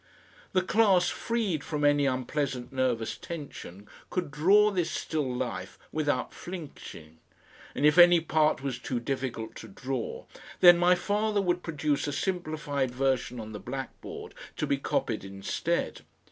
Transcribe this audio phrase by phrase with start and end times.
[0.53, 7.19] The class, freed from any unpleasant nervous tension, could draw this still life without flinching,
[7.75, 10.25] and if any part was too difficult to draw,
[10.59, 16.01] then my father would produce a simplified version on the blackboard to be copied instead.